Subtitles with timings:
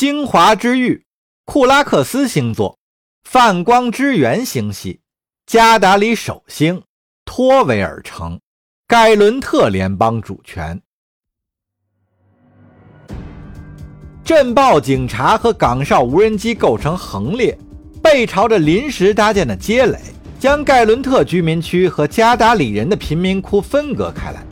[0.00, 1.04] 精华之域、
[1.44, 2.78] 库拉克斯星座、
[3.22, 4.98] 泛光之源星系、
[5.44, 6.82] 加达里首星、
[7.26, 8.40] 托维尔城、
[8.88, 10.80] 盖伦特联邦主权。
[14.24, 17.58] 震爆警察和岗哨无人机构成横列，
[18.02, 19.98] 背朝着临时搭建的街垒，
[20.38, 24.42] 将盖伦特居民区和加达里人的贫民窟分隔开来。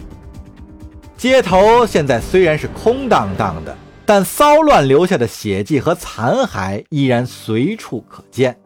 [1.17, 3.75] 街头现在虽然是空荡荡的，
[4.09, 8.57] 但骚乱留下的血迹和残骸依然随处可见。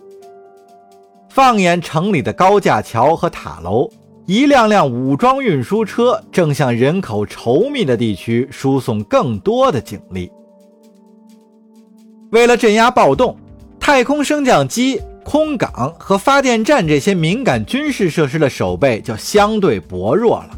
[1.29, 3.91] 放眼城里的高架桥和塔楼，
[4.25, 10.31] 一辆辆武装运输车正向人口稠密的地区输送更多的警力。
[12.31, 13.37] 为了镇压暴动，
[13.81, 20.57] 太空升降机、空港和发电站这些敏感军事设施的守备就相对薄弱了。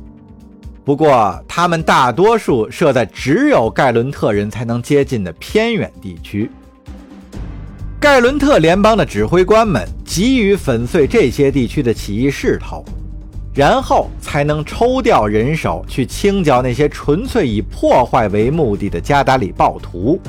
[0.85, 6.51] 不过，他们大多数设在只有盖伦特人才能接近的偏远地区。
[7.99, 12.85] 盖伦特联邦的指挥官们急于粉碎这些地区的起义势头，
[13.55, 20.21] 然后才能抽调人手去清剿那些纯粹以破坏为目的的加达里暴徒。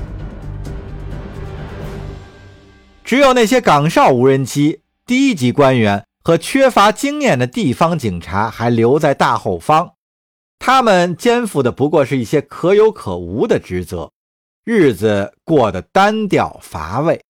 [3.03, 9.94] 只有那些岗哨无人机、低级官员和缺乏经验的地方警察还留在大后方。
[10.59, 14.11] 他们肩负的不过是一些可有可无的职责，
[14.63, 17.21] 日子过得单调乏味。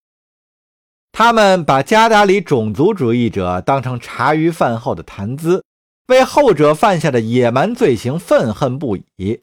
[1.11, 5.63] 他们把加达里种族主义者当成茶余饭后的谈资，
[6.07, 9.41] 为后者犯下的野蛮罪行愤恨不已。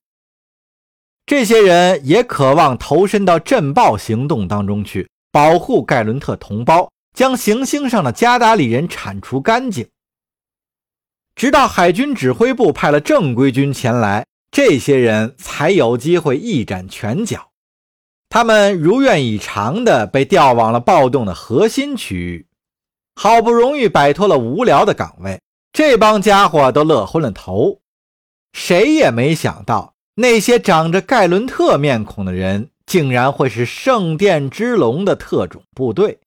[1.25, 9.87] 这些人也渴望投身到震爆行动当中去，保护盖伦特同胞，将行星上的加达里人铲除干净。
[11.35, 17.49] 直到海军指挥部派了正规军前来，这些人才有机会一展拳脚。
[18.29, 22.47] 他们如愿以偿地被调往了暴动的核心区域，
[23.15, 25.41] 好不容易摆脱了无聊的岗位，
[25.73, 27.81] 这帮家伙都乐昏了头。
[28.53, 36.21] 谁也没想到，那些长着盖伦特面孔的人，竟然会是圣殿之龙的特种部队。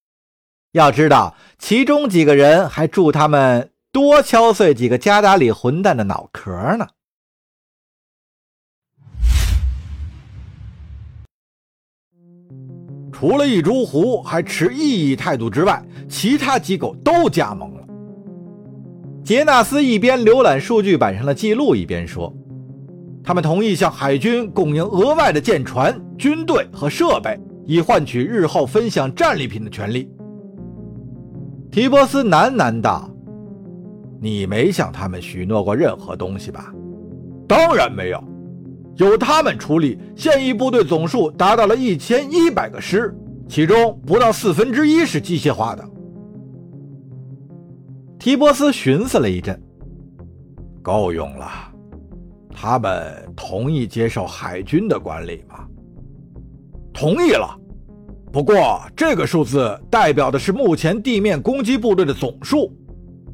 [0.71, 3.71] 要知道，其中几个人还助他们。
[3.95, 6.85] 多敲碎几个加达里混蛋的脑壳呢！
[13.13, 17.88] 除了一株湖还持异议态度之外，其他机构都加盟了。
[19.23, 22.35] 杰纳斯一边浏览数据板上的记录，一边说
[23.23, 30.12] ：“他们同意向海军供应额外的舰船、军队和设备，以换取日后分享战利品的权利。”
[31.72, 33.09] 提波斯喃喃道。
[34.19, 36.73] 你没向他们许诺过任何东西吧？
[37.47, 38.23] 当然没有，
[38.95, 43.15] 有他们出力，现役部队总数达到了一千一百个师，
[43.47, 45.89] 其中不到四分之一是机械化的。
[48.17, 49.61] 提波斯寻思了一阵，
[50.81, 51.47] 够用了。
[52.49, 55.67] 他们同意接受海军的管理吗？
[56.93, 57.55] 同意了。
[58.31, 62.73] 不过这个数字代表的是目前地面攻击部队的总数。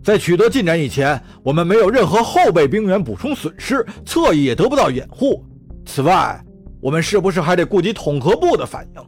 [0.03, 5.45] 在取得进展以前，我们没有任何后备兵员补充损失，侧翼也得不到掩护。
[5.85, 6.43] 此外，
[6.79, 9.01] 我们是不是还得顾及统合部的反应？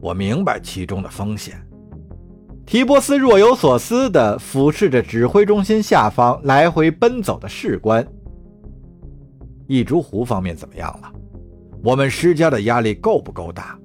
[0.00, 1.60] 我明白其中的风险。
[2.64, 8.06] 提波斯若有所思地俯视着指挥中心下方来回奔走的士官。
[9.66, 11.12] 一株湖方面怎么样了？
[11.84, 13.78] 我们施加的压力够不够大？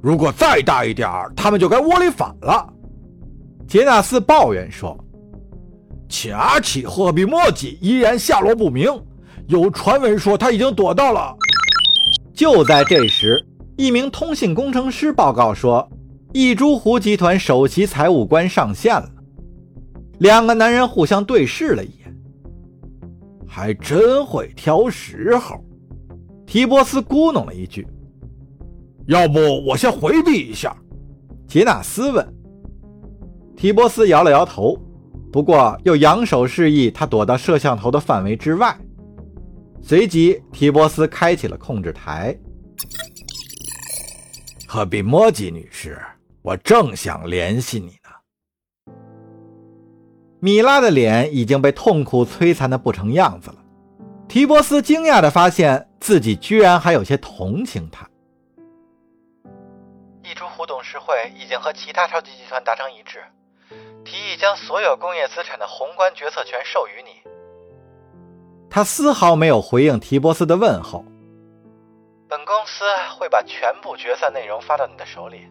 [0.00, 2.72] 如果再大一点他们就该窝里反了。
[3.68, 4.98] 杰纳斯抱怨说
[6.08, 8.90] ：“切阿奇赫比莫吉依然下落不明，
[9.46, 11.36] 有传闻说他已经躲到了。”
[12.32, 13.46] 就在这时，
[13.76, 15.86] 一名通信工程师报告说，
[16.32, 19.10] 一株湖集团首席财务官上线了。
[20.18, 22.16] 两个男人互相对视了一眼，
[23.46, 25.62] 还真会挑时候。
[26.46, 27.86] 提波斯咕哝了一句
[29.08, 30.74] ：“要不我先回避一下？”
[31.46, 32.37] 杰纳斯问。
[33.58, 34.78] 提波斯摇了摇头，
[35.32, 38.78] 不过又扬手示意他躲到摄像头的范围之外。
[39.82, 42.38] 随即，提波斯开启了控制台。
[44.68, 46.00] 赫比莫吉女士，
[46.40, 48.94] 我正想联系你呢。
[50.38, 53.56] 米拉的脸已经被痛苦摧残的不成样子了。
[54.28, 58.08] 提波斯惊讶的发现自己居然还有些同情他。
[60.22, 63.18] 一株湖董事会已经和其他超级集团达成一致。
[64.10, 67.10] 提议将所有工业资产的宏观决策权授予你。
[68.70, 71.04] 他丝毫没有回应提波斯的问候。
[72.26, 72.84] 本公司
[73.18, 75.46] 会把全部决算内容发到你的手里，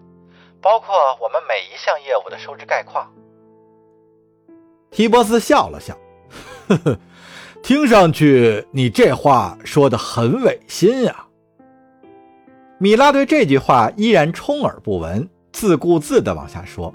[0.60, 3.12] 包括我们每一项业务的收支概况。
[4.90, 5.96] 提波斯笑了笑，
[6.68, 6.98] 呵呵，
[7.62, 11.26] 听上去你这话说的很违心呀。
[12.80, 16.94] 米拉对这句话依然充耳不闻，自顾自地往下说：“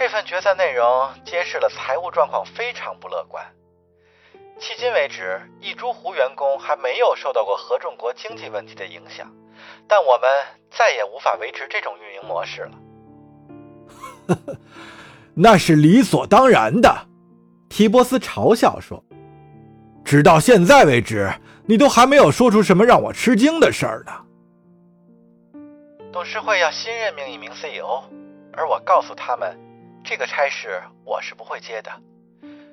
[0.00, 3.44] 这份决策内容揭示了财务状况非常不乐观。
[4.58, 9.30] 迄今为止，一株湖员工还没有受到过合众国经济问题的影响，
[9.86, 10.30] 但我们
[10.70, 12.70] 再也无法维持这种运营模式了。
[15.36, 17.06] ”那是理所当然的，
[17.68, 19.04] 提波斯嘲笑说
[20.02, 21.30] ：“直到现在为止。”
[21.68, 24.12] 你都还没有说出什么让我吃惊的事儿呢。
[26.10, 28.02] 董事会要新任命一名 CEO，
[28.54, 29.56] 而我告诉他们，
[30.04, 31.90] 这个差事我是不会接的。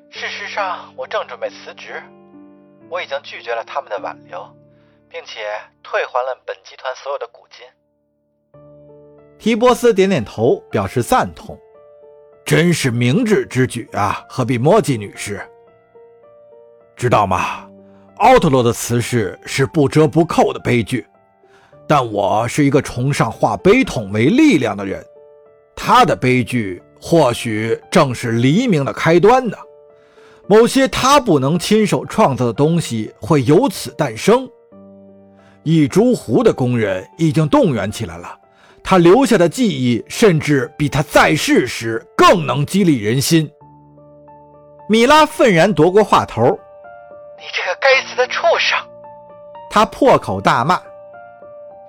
[0.09, 2.01] 事实上，我正准备辞职。
[2.89, 4.50] 我已经拒绝了他们的挽留，
[5.09, 5.41] 并且
[5.83, 7.68] 退还了本集团所有的股金。
[9.38, 11.57] 提波斯点点头，表示赞同。
[12.45, 15.45] 真是明智之举啊，何必莫吉女士？
[16.95, 17.69] 知道吗？
[18.15, 21.06] 奥特洛的辞世是不折不扣的悲剧，
[21.85, 25.06] 但我是一个崇尚化悲痛为力量的人，
[25.75, 29.58] 他的悲剧或许正是黎明的开端呢。
[30.48, 34.50] 某些他不能亲手创造的东西会由此诞生。
[35.64, 38.40] 一株湖的工人已经动员起来了，
[38.82, 43.52] 他留下的记忆甚至比他在世时更能激励人心。
[44.88, 46.42] 米拉愤然夺过话头。
[47.38, 48.80] 你这个该死的畜生！
[49.70, 50.78] 他破口大骂。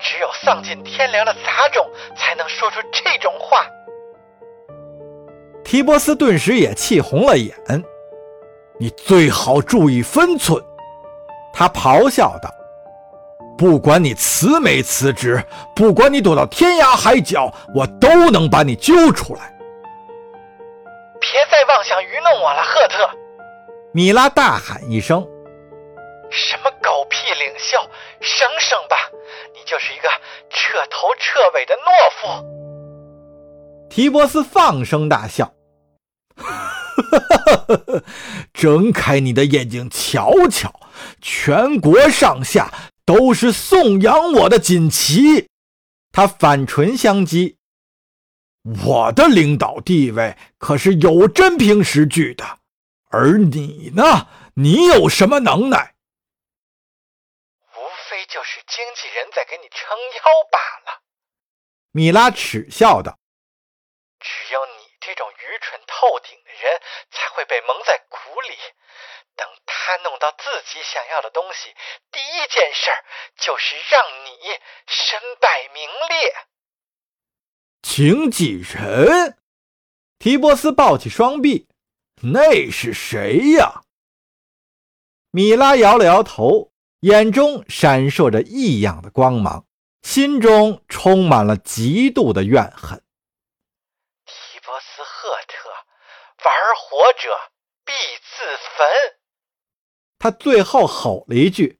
[0.01, 3.18] 只有丧尽天良的杂种才能说出这。
[5.69, 7.55] 提波斯顿时也气红了眼。
[8.81, 10.65] 你最好注意分寸！
[11.53, 12.49] 他咆哮道
[13.59, 15.44] ：“不管你辞没辞职，
[15.76, 19.55] 不管你躲到天涯海角，我都能把你揪出来。
[21.20, 23.06] 别再妄想愚弄我了，赫特！”
[23.93, 25.21] 米拉大喊一声。
[26.31, 27.76] 什么狗屁领袖，
[28.23, 28.97] 省省吧！
[29.53, 30.09] 你就是一个
[30.49, 32.43] 彻头彻尾的懦夫。
[33.91, 35.53] 提波斯放声大笑，
[38.52, 40.81] 睁开你的眼睛瞧瞧，
[41.20, 42.73] 全国上下
[43.05, 45.49] 都是颂扬我的锦旗。
[46.11, 47.55] 他反唇相讥
[48.85, 52.58] ：“我的领导地位可是有真凭实据的，
[53.11, 54.26] 而你呢？
[54.55, 55.94] 你有什么能耐？”
[57.76, 57.79] 无
[58.11, 60.58] 非就是经纪人在给你撑腰罢
[60.90, 61.02] 了，
[61.93, 63.17] 米拉耻笑道
[64.19, 64.68] ：“只有你这种
[65.59, 68.57] 愚蠢透顶的人才会被蒙在鼓里。
[69.35, 71.75] 等他弄到自己想要的东西，
[72.13, 72.91] 第一件事
[73.37, 74.39] 就是让你
[74.87, 76.35] 身败名裂。”
[77.83, 79.39] 经纪人，
[80.19, 81.69] 提波斯抱起双臂，
[82.23, 83.83] 那是谁呀？
[85.31, 86.73] 米拉摇了摇头。
[87.03, 89.65] 眼中闪烁着异样的光芒，
[90.03, 93.01] 心中充满了极度的怨恨。
[94.27, 95.71] 提波斯·赫特，
[96.44, 97.29] 玩火者
[97.85, 97.93] 必
[98.23, 98.44] 自
[98.76, 98.87] 焚！
[100.19, 101.78] 他最后吼了一句：“！”